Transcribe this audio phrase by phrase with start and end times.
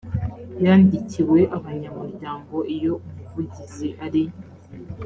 [0.65, 4.23] yandikiwe abanyamuryango iyo umuvugiziari